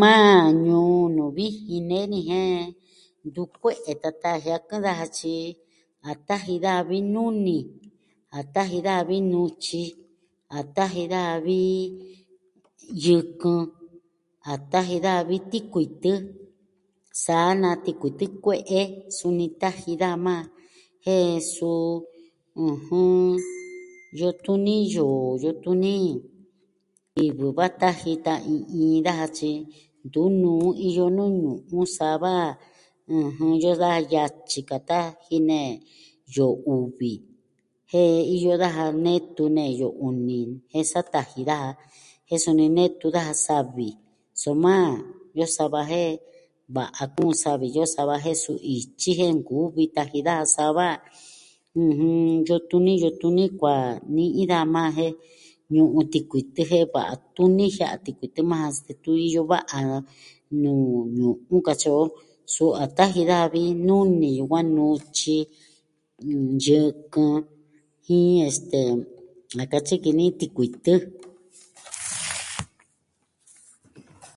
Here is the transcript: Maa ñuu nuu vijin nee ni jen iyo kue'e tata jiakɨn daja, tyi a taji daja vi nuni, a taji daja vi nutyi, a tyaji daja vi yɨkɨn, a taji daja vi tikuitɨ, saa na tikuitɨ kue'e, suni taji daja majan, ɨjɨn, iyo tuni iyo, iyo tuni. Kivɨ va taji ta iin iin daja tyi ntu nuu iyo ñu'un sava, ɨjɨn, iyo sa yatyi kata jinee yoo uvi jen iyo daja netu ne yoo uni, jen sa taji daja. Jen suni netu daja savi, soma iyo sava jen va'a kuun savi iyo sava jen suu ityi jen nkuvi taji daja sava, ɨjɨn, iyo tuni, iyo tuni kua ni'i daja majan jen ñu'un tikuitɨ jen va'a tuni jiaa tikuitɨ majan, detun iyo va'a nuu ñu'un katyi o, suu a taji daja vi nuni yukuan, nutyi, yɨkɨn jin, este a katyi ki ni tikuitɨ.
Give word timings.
Maa 0.00 0.40
ñuu 0.66 1.00
nuu 1.14 1.30
vijin 1.36 1.84
nee 1.90 2.04
ni 2.12 2.20
jen 2.28 2.66
iyo 3.26 3.42
kue'e 3.60 3.92
tata 4.02 4.30
jiakɨn 4.44 4.80
daja, 4.86 5.06
tyi 5.18 5.36
a 6.10 6.12
taji 6.28 6.54
daja 6.64 6.86
vi 6.90 6.98
nuni, 7.14 7.58
a 8.38 8.40
taji 8.54 8.78
daja 8.86 9.02
vi 9.10 9.16
nutyi, 9.30 9.84
a 10.56 10.58
tyaji 10.74 11.02
daja 11.12 11.36
vi 11.46 11.58
yɨkɨn, 13.04 13.60
a 14.52 14.54
taji 14.72 14.96
daja 15.04 15.22
vi 15.28 15.36
tikuitɨ, 15.50 16.12
saa 17.24 17.50
na 17.62 17.68
tikuitɨ 17.84 18.24
kue'e, 18.42 18.80
suni 19.16 19.46
taji 19.60 19.92
daja 20.02 20.22
majan, 20.24 21.38
ɨjɨn, 22.66 23.36
iyo 24.14 24.28
tuni 24.44 24.74
iyo, 24.86 25.06
iyo 25.38 25.50
tuni. 25.64 25.94
Kivɨ 27.14 27.46
va 27.58 27.66
taji 27.80 28.12
ta 28.24 28.34
iin 28.40 28.62
iin 28.76 29.02
daja 29.06 29.26
tyi 29.38 29.50
ntu 30.04 30.20
nuu 30.40 30.66
iyo 30.88 31.04
ñu'un 31.16 31.88
sava, 31.96 32.32
ɨjɨn, 33.16 33.54
iyo 33.58 33.70
sa 33.80 33.88
yatyi 34.12 34.60
kata 34.70 34.98
jinee 35.24 35.70
yoo 36.34 36.54
uvi 36.74 37.10
jen 37.90 38.22
iyo 38.34 38.52
daja 38.62 38.84
netu 39.04 39.44
ne 39.56 39.64
yoo 39.80 39.94
uni, 40.06 40.38
jen 40.70 40.84
sa 40.92 41.00
taji 41.12 41.40
daja. 41.50 41.70
Jen 42.28 42.38
suni 42.44 42.66
netu 42.76 43.06
daja 43.14 43.34
savi, 43.46 43.88
soma 44.42 44.74
iyo 45.36 45.46
sava 45.56 45.80
jen 45.90 46.10
va'a 46.74 47.02
kuun 47.16 47.34
savi 47.42 47.66
iyo 47.74 47.84
sava 47.94 48.14
jen 48.24 48.36
suu 48.42 48.56
ityi 48.74 49.10
jen 49.18 49.32
nkuvi 49.38 49.84
taji 49.96 50.18
daja 50.28 50.46
sava, 50.56 50.86
ɨjɨn, 51.82 52.40
iyo 52.44 52.56
tuni, 52.70 52.92
iyo 53.00 53.10
tuni 53.20 53.44
kua 53.58 53.76
ni'i 54.14 54.42
daja 54.50 54.64
majan 54.74 54.96
jen 54.98 55.14
ñu'un 55.74 56.04
tikuitɨ 56.12 56.60
jen 56.70 56.86
va'a 56.94 57.14
tuni 57.34 57.64
jiaa 57.76 57.96
tikuitɨ 58.04 58.40
majan, 58.50 58.72
detun 58.86 59.16
iyo 59.28 59.40
va'a 59.50 59.80
nuu 60.62 60.86
ñu'un 61.16 61.60
katyi 61.66 61.88
o, 62.00 62.04
suu 62.54 62.72
a 62.82 62.84
taji 62.96 63.22
daja 63.30 63.46
vi 63.54 63.62
nuni 63.86 64.28
yukuan, 64.38 64.66
nutyi, 64.76 65.36
yɨkɨn 66.64 67.32
jin, 68.04 68.32
este 68.48 68.78
a 69.62 69.64
katyi 69.72 69.94
ki 70.02 70.10
ni 70.18 70.24
tikuitɨ. 70.38 70.92